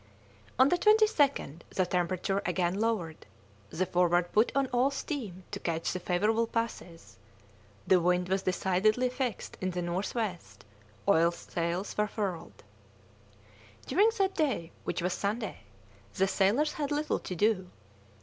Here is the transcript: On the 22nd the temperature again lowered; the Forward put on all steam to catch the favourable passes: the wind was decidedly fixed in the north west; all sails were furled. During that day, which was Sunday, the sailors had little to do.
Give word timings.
On 0.57 0.69
the 0.69 0.79
22nd 0.79 1.59
the 1.69 1.85
temperature 1.85 2.41
again 2.47 2.73
lowered; 2.79 3.27
the 3.69 3.85
Forward 3.85 4.31
put 4.31 4.51
on 4.55 4.65
all 4.73 4.89
steam 4.89 5.43
to 5.51 5.59
catch 5.59 5.93
the 5.93 5.99
favourable 5.99 6.47
passes: 6.47 7.17
the 7.85 7.99
wind 7.99 8.27
was 8.27 8.41
decidedly 8.41 9.09
fixed 9.09 9.57
in 9.61 9.69
the 9.69 9.81
north 9.83 10.15
west; 10.15 10.65
all 11.05 11.29
sails 11.29 11.95
were 11.99 12.07
furled. 12.07 12.63
During 13.85 14.09
that 14.17 14.33
day, 14.33 14.71
which 14.85 15.03
was 15.03 15.13
Sunday, 15.13 15.59
the 16.15 16.27
sailors 16.27 16.73
had 16.73 16.89
little 16.89 17.19
to 17.19 17.35
do. 17.35 17.69